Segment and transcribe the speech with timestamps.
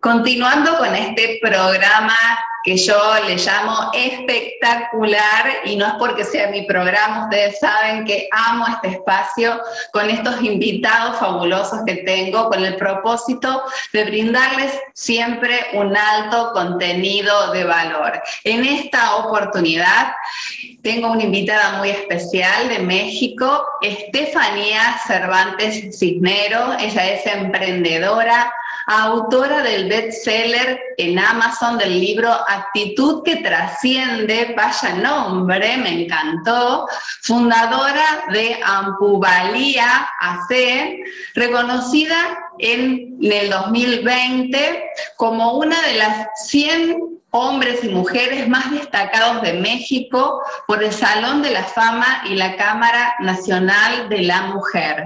[0.00, 2.16] Continuando con este programa
[2.66, 2.96] que yo
[3.28, 8.88] le llamo espectacular y no es porque sea mi programa, ustedes saben que amo este
[8.88, 16.50] espacio con estos invitados fabulosos que tengo con el propósito de brindarles siempre un alto
[16.54, 18.20] contenido de valor.
[18.42, 20.12] En esta oportunidad
[20.82, 28.52] tengo una invitada muy especial de México, Estefanía Cervantes Cisnero, ella es emprendedora
[28.86, 36.86] autora del bestseller en Amazon del libro Actitud que trasciende, vaya nombre, me encantó,
[37.22, 40.98] fundadora de Ampuvalía AC,
[41.34, 42.16] reconocida
[42.58, 44.84] en el 2020
[45.16, 51.42] como una de las 100 hombres y mujeres más destacados de México por el Salón
[51.42, 55.04] de la Fama y la Cámara Nacional de la Mujer.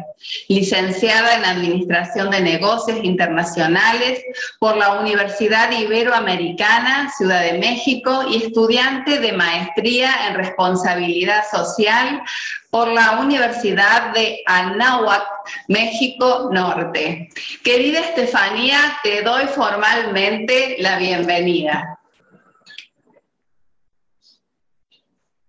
[0.48, 4.22] Licenciada en Administración de Negocios Internacionales
[4.58, 12.22] por la Universidad Iberoamericana, Ciudad de México, y estudiante de Maestría en Responsabilidad Social
[12.70, 15.24] por la Universidad de Anáhuac,
[15.68, 17.28] México Norte.
[17.64, 21.99] Querida Estefanía, te doy formalmente la bienvenida.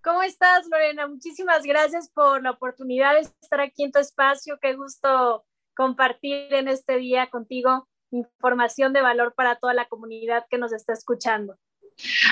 [0.04, 1.08] ¿Cómo estás, Lorena?
[1.08, 4.58] Muchísimas gracias por la oportunidad de estar aquí en tu espacio.
[4.60, 10.58] Qué gusto compartir en este día contigo información de valor para toda la comunidad que
[10.58, 11.56] nos está escuchando.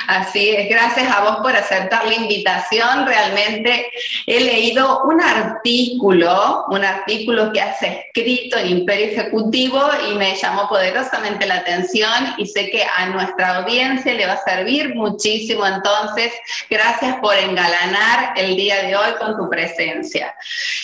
[0.07, 3.05] Así es, gracias a vos por aceptar la invitación.
[3.05, 3.91] Realmente
[4.25, 10.67] he leído un artículo, un artículo que has escrito en Imperio Ejecutivo y me llamó
[10.67, 15.65] poderosamente la atención y sé que a nuestra audiencia le va a servir muchísimo.
[15.65, 16.33] Entonces,
[16.69, 20.35] gracias por engalanar el día de hoy con tu presencia.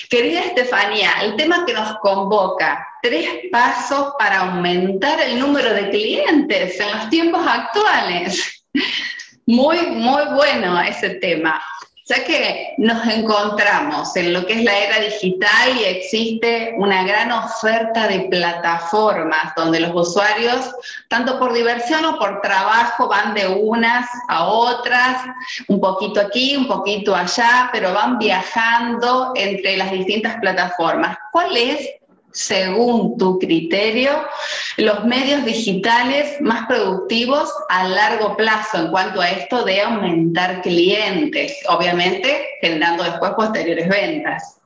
[0.10, 6.80] Querida Estefanía, el tema que nos convoca, tres pasos para aumentar el número de clientes
[6.80, 8.55] en los tiempos actuales.
[9.48, 11.62] Muy, muy bueno ese tema.
[12.08, 17.32] Ya que nos encontramos en lo que es la era digital y existe una gran
[17.32, 20.72] oferta de plataformas donde los usuarios,
[21.10, 25.26] tanto por diversión o por trabajo, van de unas a otras,
[25.68, 31.18] un poquito aquí, un poquito allá, pero van viajando entre las distintas plataformas.
[31.32, 31.90] ¿Cuál es
[32.36, 34.12] según tu criterio,
[34.76, 41.58] los medios digitales más productivos a largo plazo en cuanto a esto de aumentar clientes,
[41.70, 44.60] obviamente generando después posteriores ventas.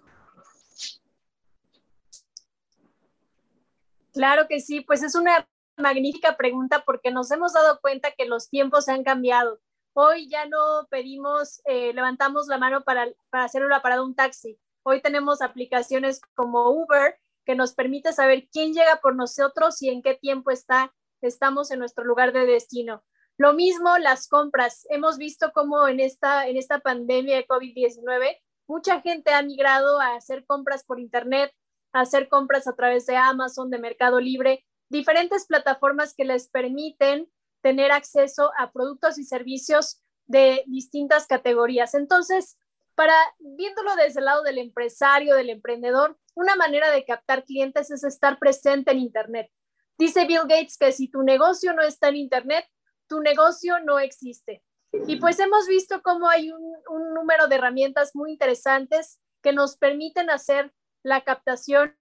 [4.13, 5.47] Claro que sí, pues es una
[5.77, 9.59] magnífica pregunta porque nos hemos dado cuenta que los tiempos han cambiado.
[9.93, 14.57] Hoy ya no pedimos, eh, levantamos la mano para, para hacer una parada un taxi.
[14.81, 20.03] Hoy tenemos aplicaciones como Uber que nos permite saber quién llega por nosotros y en
[20.03, 23.03] qué tiempo está, estamos en nuestro lugar de destino.
[23.39, 24.85] Lo mismo las compras.
[24.91, 28.37] Hemos visto cómo en esta, en esta pandemia de COVID-19
[28.67, 31.51] mucha gente ha migrado a hacer compras por Internet,
[31.91, 37.31] a hacer compras a través de Amazon, de Mercado Libre, diferentes plataformas que les permiten
[37.63, 41.95] tener acceso a productos y servicios de distintas categorías.
[41.95, 42.59] Entonces,
[42.99, 48.03] para viéndolo desde el lado del empresario, del emprendedor, una manera de captar clientes es
[48.03, 49.49] estar presente en Internet.
[49.97, 52.65] Dice Bill Gates que si tu negocio no está en Internet,
[53.07, 54.65] tu negocio no existe.
[55.07, 60.29] Y pues hemos visto cómo hay un, número de herramientas muy interesantes que nos permiten
[60.29, 61.95] hacer la captación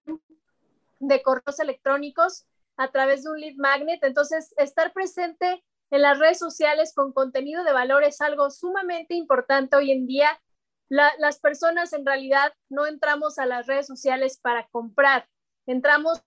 [0.99, 4.03] de correos electrónicos a través de un lead magnet.
[4.03, 9.77] Entonces, estar presente en las redes sociales con contenido de valor es algo sumamente importante
[9.77, 10.41] hoy en día
[10.89, 15.29] las personas en realidad no entramos a las redes sociales para comprar,
[15.67, 16.23] entramos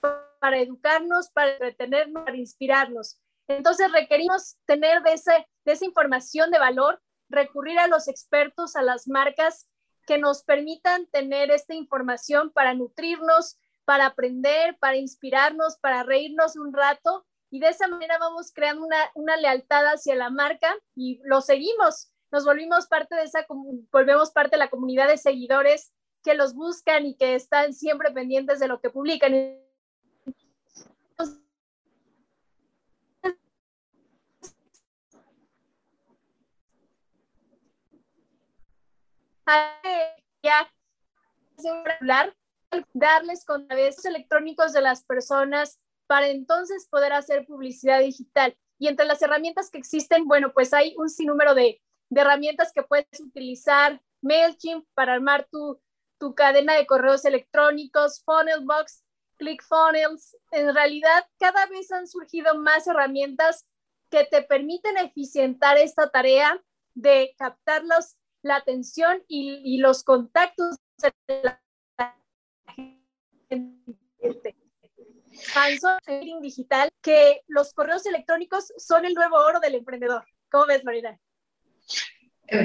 [0.00, 3.20] para educarnos, para entretenernos, para inspirarnos.
[3.48, 5.10] Entonces requerimos tener de,
[5.64, 9.68] de esa información de valor, recurrir a los expertos, a las marcas
[10.06, 16.72] que nos permitan tener esta información para nutrirnos, para aprender, para inspirarnos, para reírnos un
[16.72, 21.40] rato y de esa manera vamos creando una, una lealtad hacia la marca y lo
[21.40, 23.46] seguimos nos volvimos parte de esa,
[23.90, 25.92] volvemos parte de la comunidad de seguidores
[26.22, 29.32] que los buscan y que están siempre pendientes de lo que publican.
[42.92, 48.56] darles contravesos electrónicos de las personas para entonces poder hacer publicidad digital.
[48.78, 52.82] Y entre las herramientas que existen, bueno, pues hay un sinnúmero de, de herramientas que
[52.82, 54.00] puedes utilizar.
[54.20, 55.80] MailChimp para armar tu,
[56.18, 59.04] tu cadena de correos electrónicos, Funnelbox,
[59.36, 60.36] ClickFunnels.
[60.50, 63.66] En realidad, cada vez han surgido más herramientas
[64.10, 66.60] que te permiten eficientar esta tarea
[66.94, 71.12] de captar los, la atención y, y los contactos de
[71.42, 71.62] la
[72.74, 74.56] gente.
[76.40, 80.24] digital, que los correos electrónicos son el nuevo oro del emprendedor.
[80.50, 81.18] ¿Cómo ves, Marina?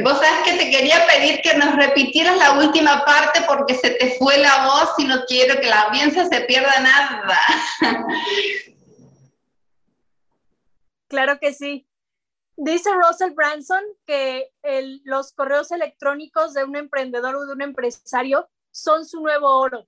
[0.01, 4.15] Vos sabés que te quería pedir que nos repitieras la última parte porque se te
[4.17, 7.39] fue la voz y no quiero que la audiencia se pierda nada.
[11.13, 11.87] Claro que sí.
[12.55, 14.49] Dice Russell Branson que
[15.03, 19.87] los correos electrónicos de un emprendedor o de un empresario son su nuevo oro.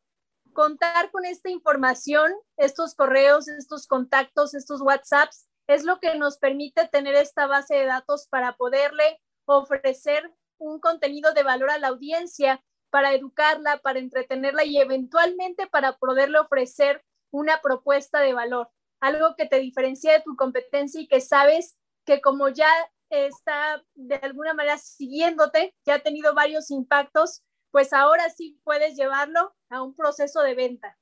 [0.53, 6.88] Contar con esta información, estos correos, estos contactos, estos WhatsApps, es lo que nos permite
[6.89, 12.63] tener esta base de datos para poderle ofrecer un contenido de valor a la audiencia,
[12.95, 18.69] para educarla, para entretenerla y eventualmente para poderle ofrecer una propuesta de valor,
[19.01, 22.69] algo que te diferencie de tu competencia y que sabes que como ya
[23.09, 29.53] está de alguna manera siguiéndote, ya ha tenido varios impactos, pues ahora sí puedes llevarlo
[29.69, 30.98] a un proceso de venta.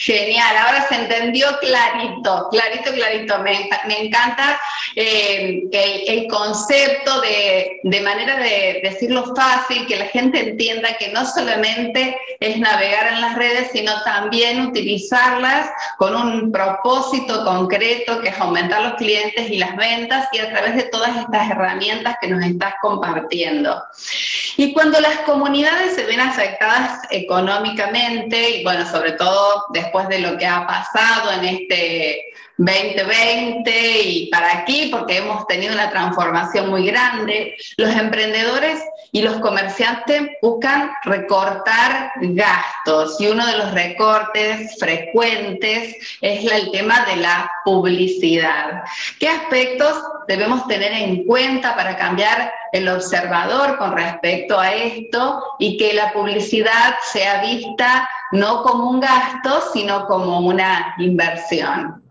[0.00, 3.38] Genial, ahora se entendió clarito, clarito, clarito.
[3.40, 3.68] Me,
[4.00, 4.60] encanta
[4.94, 11.26] eh, el, concepto de, de, manera de decirlo fácil, que la gente entienda que no
[11.26, 18.38] solamente es navegar en las redes, sino también utilizarlas con un propósito concreto, que es
[18.38, 22.44] aumentar los clientes y las ventas y a través de todas estas herramientas que nos
[22.44, 23.82] estás compartiendo.
[24.56, 30.36] Y cuando las comunidades se ven afectadas económicamente, y bueno, sobre todo después de lo
[30.36, 32.27] que ha pasado en este
[32.58, 38.82] 2020 y para aquí, porque hemos tenido una transformación muy grande, los emprendedores
[39.12, 47.06] y los comerciantes buscan recortar gastos y uno de los recortes frecuentes es el tema
[47.06, 48.82] de la publicidad.
[49.20, 55.76] ¿Qué aspectos debemos tener en cuenta para cambiar el observador con respecto a esto y
[55.76, 62.07] que la publicidad sea vista no como un gasto, sino como una inversión?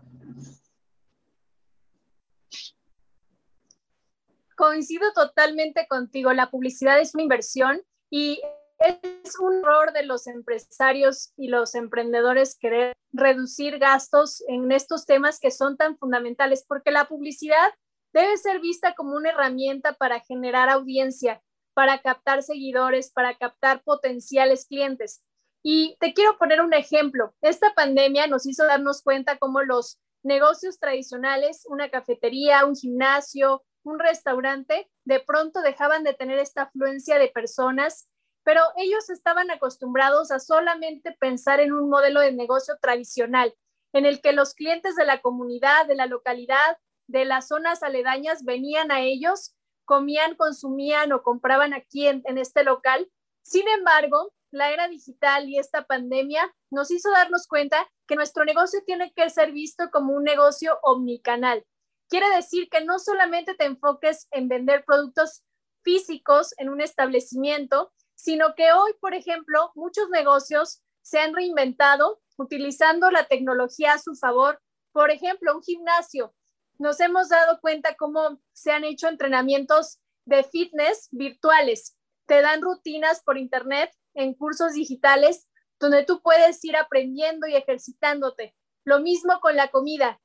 [4.58, 6.32] Coincido totalmente contigo.
[6.32, 8.42] La publicidad es una inversión y
[8.80, 15.38] es un error de los empresarios y los emprendedores querer reducir gastos en estos temas
[15.38, 17.72] que son tan fundamentales, porque la publicidad
[18.12, 21.40] debe ser vista como una herramienta para generar audiencia,
[21.72, 25.22] para captar seguidores, para captar potenciales clientes.
[25.62, 27.32] Y te quiero poner un ejemplo.
[27.42, 33.98] Esta pandemia nos hizo darnos cuenta cómo los negocios tradicionales, una cafetería, un gimnasio, un
[33.98, 38.08] restaurante, de pronto dejaban de tener esta afluencia de personas,
[38.44, 43.54] pero ellos estaban acostumbrados a solamente pensar en un modelo de negocio tradicional,
[43.92, 48.44] en el que los clientes de la comunidad, de la localidad, de las zonas aledañas
[48.44, 53.10] venían a ellos, comían, consumían o compraban aquí en, en este local.
[53.42, 58.80] Sin embargo, la era digital y esta pandemia nos hizo darnos cuenta que nuestro negocio
[58.86, 61.64] tiene que ser visto como un negocio omnicanal,
[62.08, 65.44] Quiere decir que no solamente te enfoques en vender productos
[65.82, 73.10] físicos en un establecimiento, sino que hoy, por ejemplo, muchos negocios se han reinventado utilizando
[73.10, 74.60] la tecnología a su favor.
[74.92, 76.34] Por ejemplo, un gimnasio.
[76.78, 81.96] Nos hemos dado cuenta cómo se han hecho entrenamientos de fitness virtuales.
[82.26, 85.48] Te dan rutinas por internet en cursos digitales
[85.78, 88.54] donde tú puedes ir aprendiendo y ejercitándote.
[88.84, 90.20] Lo mismo con la comida.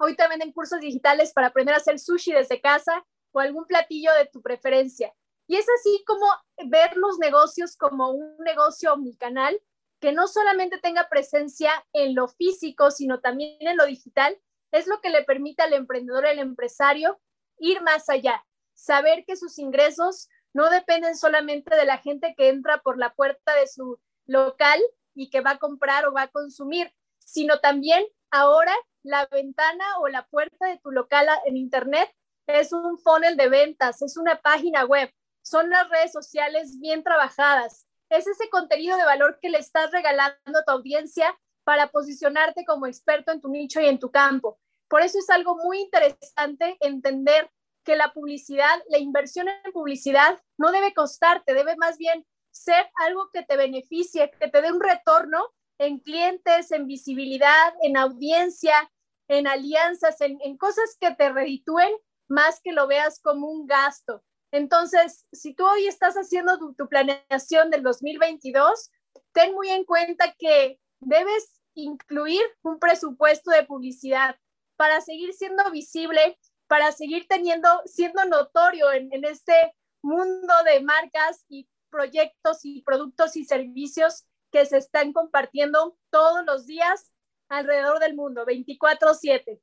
[0.00, 4.12] Hoy te venden cursos digitales para aprender a hacer sushi desde casa o algún platillo
[4.14, 5.12] de tu preferencia.
[5.48, 6.26] Y es así como
[6.66, 9.60] ver los negocios como un negocio omnicanal
[10.00, 14.38] que no solamente tenga presencia en lo físico, sino también en lo digital,
[14.70, 17.18] es lo que le permite al emprendedor, al empresario,
[17.58, 22.78] ir más allá, saber que sus ingresos no dependen solamente de la gente que entra
[22.82, 24.80] por la puerta de su local
[25.14, 30.08] y que va a comprar o va a consumir, sino también ahora la ventana o
[30.08, 32.10] la puerta de tu local en Internet
[32.46, 37.86] es un funnel de ventas, es una página web, son las redes sociales bien trabajadas,
[38.10, 42.86] es ese contenido de valor que le estás regalando a tu audiencia para posicionarte como
[42.86, 44.58] experto en tu nicho y en tu campo.
[44.88, 47.50] Por eso es algo muy interesante entender
[47.84, 53.30] que la publicidad, la inversión en publicidad no debe costarte, debe más bien ser algo
[53.32, 58.90] que te beneficie, que te dé un retorno en clientes, en visibilidad, en audiencia,
[59.28, 61.92] en alianzas, en, cosas que te reditúen
[62.28, 64.22] más que lo veas como un gasto.
[64.50, 68.90] Entonces, si tú hoy estás haciendo tu, tu, planeación del 2022,
[69.32, 74.36] ten muy en cuenta que debes incluir un presupuesto de publicidad
[74.76, 81.44] para seguir siendo visible, para seguir teniendo, siendo notorio en, en este mundo de marcas
[81.48, 87.12] y proyectos y productos y servicios que se están compartiendo todos los días
[87.48, 89.60] alrededor del mundo, 24/7.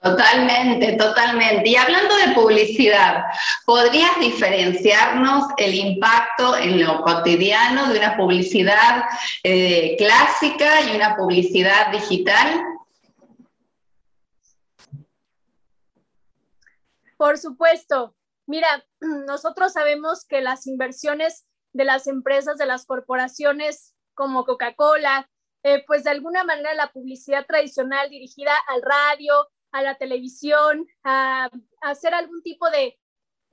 [0.00, 1.68] Totalmente, totalmente.
[1.68, 3.24] Y hablando de publicidad,
[3.66, 9.04] ¿podrías diferenciarnos el impacto en lo cotidiano de una publicidad
[9.42, 12.62] eh, clásica y una publicidad digital?
[17.16, 18.14] Por supuesto.
[18.46, 25.30] Mira, nosotros sabemos que las inversiones de las empresas, de las corporaciones como Coca-Cola,
[25.62, 29.32] eh, pues de alguna manera la publicidad tradicional dirigida al radio,
[29.70, 31.48] a la televisión, a,
[31.82, 32.98] hacer algún tipo de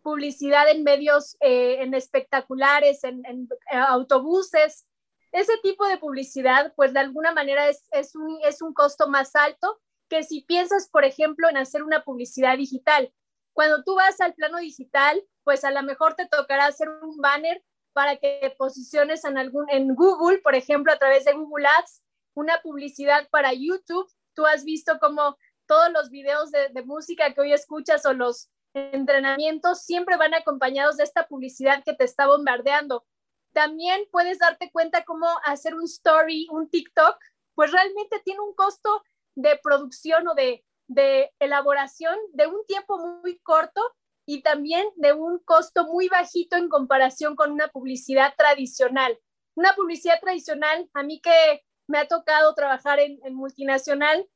[0.01, 4.88] publicidad en medios, eh, en espectaculares, en, eh, autobuses.
[5.31, 9.36] Ese tipo de publicidad, pues de alguna manera es, es, un, es un costo más
[9.36, 9.79] alto
[10.10, 13.13] que si piensas, por ejemplo, en hacer una publicidad digital.
[13.53, 17.63] Cuando tú vas al plano digital, pues a lo mejor te tocará hacer un banner
[17.96, 22.60] para que posiciones en, algún, en Google, por ejemplo, a través de Google Ads, una
[22.62, 24.12] publicidad para YouTube.
[24.34, 29.84] Tú has visto como todos los videos de, música que hoy escuchas o los entrenamientos
[29.84, 33.06] siempre van acompañados de esta publicidad que te está bombardeando.
[33.54, 37.18] También puedes darte cuenta cómo hacer un story, un TikTok,
[37.54, 43.82] pues realmente tiene un costo de producción o de elaboración de un tiempo muy corto
[44.25, 49.20] y también de un costo muy bajito en comparación con una publicidad tradicional.
[49.55, 54.27] Una publicidad tradicional, a mí que me ha tocado trabajar en, multinacional,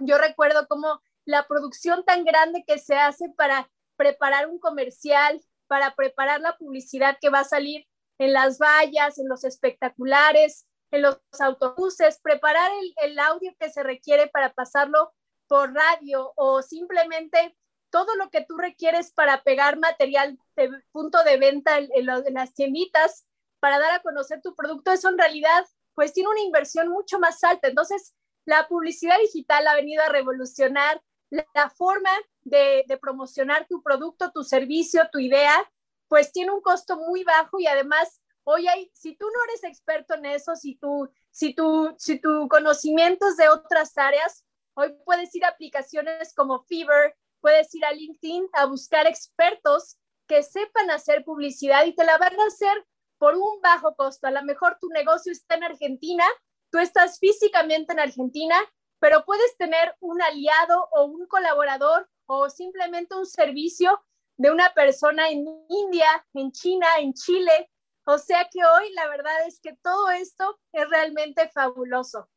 [0.00, 5.94] yo recuerdo como la producción tan grande que se hace para preparar un comercial, para
[5.94, 7.86] preparar la publicidad que va a salir
[8.18, 12.70] en las vallas, en los espectaculares, en los autobuses, preparar
[13.02, 15.12] el audio que se requiere para pasarlo
[15.46, 17.56] por radio o simplemente
[17.90, 23.26] todo lo que tú requieres para pegar material de punto de venta en, las tienditas
[23.60, 25.64] para dar a conocer tu producto, eso en realidad
[25.94, 27.66] pues tiene una inversión mucho más alta.
[27.66, 28.14] Entonces,
[28.44, 32.10] la publicidad digital ha venido a revolucionar la, forma
[32.42, 35.54] de, promocionar tu producto, tu servicio, tu idea,
[36.06, 40.14] pues tiene un costo muy bajo y además, hoy hay, si tú no eres experto
[40.14, 45.34] en eso, si tú, si tú, si tu conocimiento es de otras áreas, hoy puedes
[45.34, 51.24] ir a aplicaciones como Fever, puedes ir a LinkedIn a buscar expertos que sepan hacer
[51.24, 52.86] publicidad y te la van a hacer
[53.18, 54.26] por un bajo costo.
[54.26, 56.24] A lo mejor tu negocio está en Argentina,
[56.70, 58.56] tú estás físicamente en Argentina,
[59.00, 64.02] pero puedes tener un aliado o un colaborador o simplemente un servicio
[64.36, 67.70] de una persona en India, en China, en Chile.
[68.04, 72.28] O sea que hoy la verdad es que todo esto es realmente fabuloso.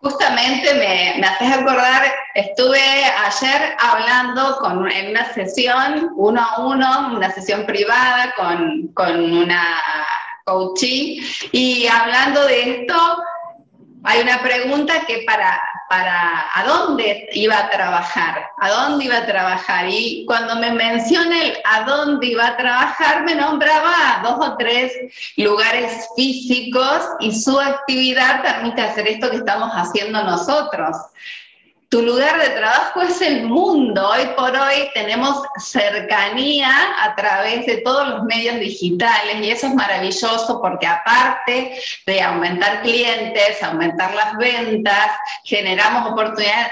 [0.00, 7.16] Justamente me, me, haces acordar, estuve ayer hablando con, en una sesión uno a uno,
[7.16, 9.64] una sesión privada con, con una
[10.44, 11.20] coaching
[11.52, 12.94] y hablando de esto,
[14.04, 19.26] hay una pregunta que para, para a dónde iba a trabajar, a dónde iba a
[19.26, 19.86] trabajar.
[19.88, 24.92] Y cuando me menciona el a dónde iba a trabajar, me nombraba dos o tres
[25.36, 30.96] lugares físicos y su actividad permite hacer esto que estamos haciendo nosotros
[31.88, 34.08] tu lugar de trabajo es el mundo.
[34.10, 36.70] Hoy por hoy tenemos cercanía
[37.02, 42.82] a través de todos los medios digitales y eso es maravilloso porque aparte de aumentar
[42.82, 45.12] clientes, aumentar las ventas,
[45.44, 46.12] generamos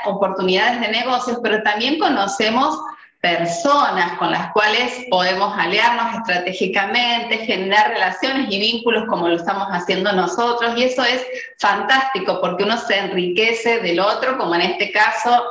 [0.05, 2.79] oportunidades de negocios, pero también conocemos
[3.21, 10.13] personas con las cuales podemos aliarnos estratégicamente, generar relaciones y vínculos como lo estamos haciendo
[10.13, 10.75] nosotros.
[10.77, 11.27] Y eso es
[11.59, 15.43] fantástico porque uno se enriquece del otro, como en este caso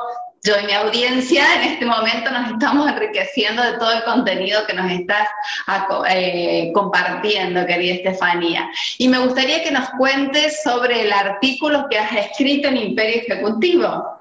[0.46, 4.74] yo y mi audiencia en este momento nos estamos enriqueciendo de todo el contenido que
[4.74, 5.26] nos estás
[6.08, 8.68] eh, compartiendo, querida Estefanía.
[8.98, 14.16] Y me gustaría que nos cuentes sobre el artículo que has escrito en Imperio Ejecutivo.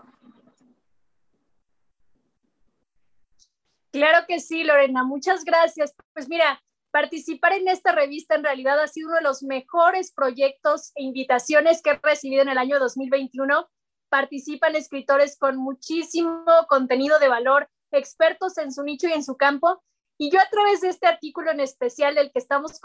[3.95, 5.95] Claro que sí, Lorena, muchas gracias.
[6.13, 6.61] Pues mira,
[6.95, 11.81] Participar en esta revista en realidad ha sido uno de los mejores proyectos e invitaciones
[11.81, 13.67] que he recibido en el año 2021.
[14.07, 19.83] Participan escritores con muchísimo contenido de valor, expertos en su nicho y en su campo.
[20.17, 22.79] Y yo a través de este artículo en especial, el que estamos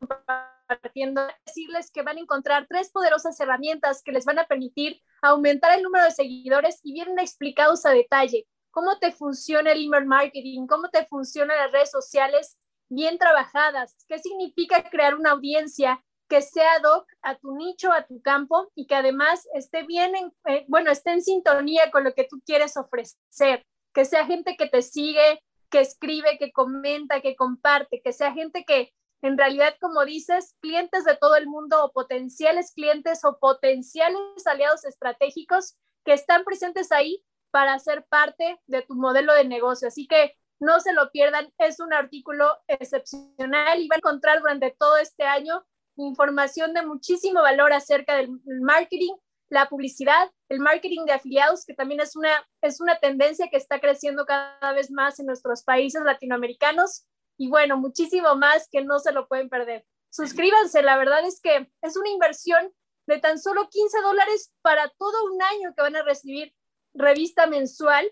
[0.00, 5.78] compartiendo, decirles que van a encontrar tres poderosas herramientas que les van a permitir aumentar
[5.78, 10.66] el número de seguidores y vienen explicados a detalle cómo te funciona el email marketing,
[10.66, 12.58] cómo te funcionan las redes sociales
[12.90, 18.20] bien trabajadas, qué significa crear una audiencia que sea doc a tu nicho, a tu
[18.20, 22.24] campo y que además esté bien, en, eh, bueno, esté en sintonía con lo que
[22.24, 23.64] tú quieres ofrecer,
[23.94, 28.66] que sea gente que te sigue, que escribe, que comenta, que comparte, que sea gente
[28.66, 28.92] que
[29.22, 34.84] en realidad, como dices, clientes de todo el mundo o potenciales clientes o potenciales aliados
[34.84, 37.24] estratégicos que están presentes ahí
[37.56, 39.88] para ser parte de tu modelo de negocio.
[39.88, 44.76] Así que no se lo pierdan, es un artículo excepcional y va a encontrar durante
[44.78, 45.64] todo este año
[45.96, 48.28] información de muchísimo valor acerca del
[48.60, 49.14] marketing,
[49.48, 53.80] la publicidad, el marketing de afiliados, que también es una, es una tendencia que está
[53.80, 57.06] creciendo cada vez más en nuestros países latinoamericanos.
[57.38, 59.86] Y bueno, muchísimo más que no se lo pueden perder.
[60.10, 62.70] Suscríbanse, la verdad es que es una inversión
[63.06, 66.52] de tan solo 15 dólares para todo un año que van a recibir
[66.96, 68.10] revista mensual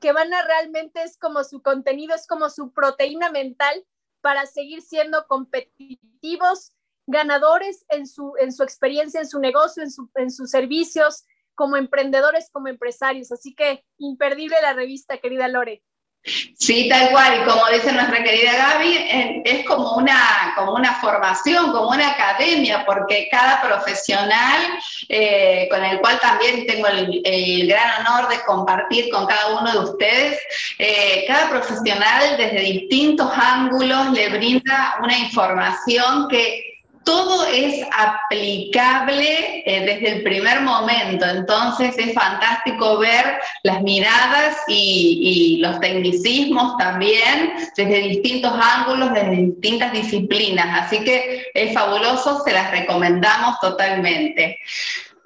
[0.00, 3.84] que van a realmente es como su contenido, es como su proteína mental
[4.20, 6.72] para seguir siendo competitivos,
[7.06, 11.76] ganadores en su, en su experiencia, en su negocio, en, su, en sus servicios, como
[11.76, 13.32] emprendedores, como empresarios.
[13.32, 15.82] Así que imperdible la revista, querida Lore.
[16.24, 21.90] Sí, tal cual, como dice nuestra querida Gaby, es como una, como una formación, como
[21.90, 28.40] una academia, porque cada profesional, eh, con el cual también tengo el, gran honor de
[28.44, 30.38] compartir con cada uno de ustedes,
[30.78, 36.67] eh, cada profesional desde distintos ángulos le brinda una información que
[37.08, 45.56] todo es aplicable eh, desde el primer momento, entonces es fantástico ver las miradas y,
[45.62, 52.70] los tecnicismos también desde distintos ángulos, desde distintas disciplinas, así que es fabuloso, se las
[52.72, 54.58] recomendamos totalmente.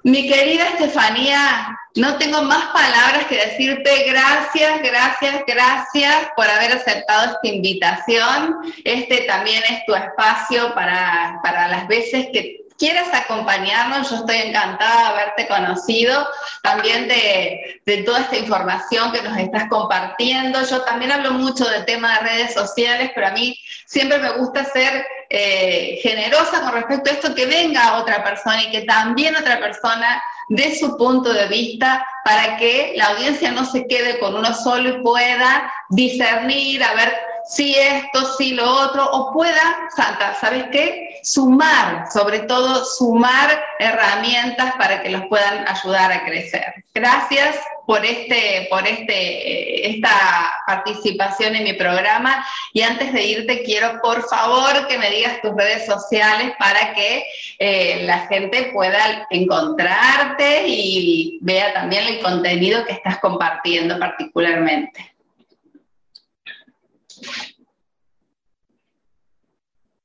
[0.03, 7.31] Mi querida Estefanía, no tengo más palabras que decirte gracias, gracias, gracias por haber aceptado
[7.31, 8.57] esta invitación.
[8.83, 14.99] Este también es tu espacio para, para las veces que quieras acompañarnos, yo estoy encantada
[14.99, 16.27] de haberte conocido,
[16.63, 20.59] también de, de, toda esta información que nos estás compartiendo.
[20.67, 24.65] Yo también hablo mucho del tema de redes sociales, pero a mí siempre me gusta
[24.65, 29.59] ser eh, generosa con respecto a esto, que venga otra persona y que también otra
[29.59, 34.53] persona dé su punto de vista para que la audiencia no se quede con uno
[34.53, 37.17] solo y pueda discernir, a ver
[37.49, 41.19] si esto, si lo otro, o pueda, Santa, ¿sabes qué?
[41.23, 46.85] Sumar, sobre todo sumar herramientas para que los puedan ayudar a crecer.
[46.93, 53.99] Gracias por, este, por este, esta participación en mi programa y antes de irte quiero
[54.01, 57.23] por favor que me digas tus redes sociales para que
[57.59, 65.13] eh, la gente pueda encontrarte y vea también el contenido que estás compartiendo particularmente.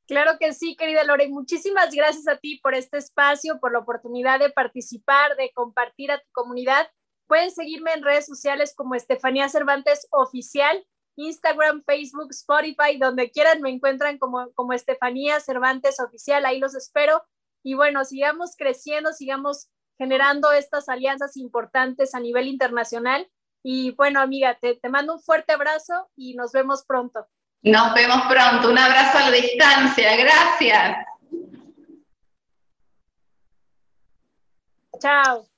[0.08, 1.28] Claro que sí, querida Lore.
[1.28, 6.18] Muchísimas gracias a ti por este espacio, por la oportunidad de participar, de compartir a
[6.18, 6.90] tu comunidad.
[7.28, 10.84] Pueden seguirme en redes sociales como Estefanía Cervantes Oficial,
[11.16, 16.46] Instagram, Facebook, Spotify, donde quieran me encuentran como, como Estefanía Cervantes Oficial.
[16.46, 17.22] Ahí los espero.
[17.62, 23.28] Y bueno, sigamos creciendo, sigamos generando estas alianzas importantes a nivel internacional.
[23.62, 27.26] Y bueno, amiga, te, te mando un fuerte abrazo y nos vemos pronto.
[27.62, 28.70] Nos vemos pronto.
[28.70, 30.16] Un abrazo a la distancia.
[30.16, 30.96] Gracias.
[35.00, 35.57] Chao.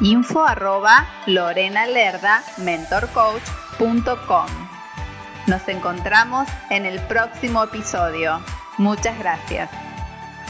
[0.00, 1.06] info arroba
[2.58, 4.46] mentorcoach.com.
[5.46, 8.40] Nos encontramos en el próximo episodio.
[8.78, 9.70] Muchas gracias.